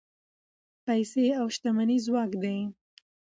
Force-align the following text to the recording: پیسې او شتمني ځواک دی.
پیسې 0.85 1.25
او 1.39 1.45
شتمني 1.55 1.97
ځواک 2.05 2.31
دی. 2.43 2.57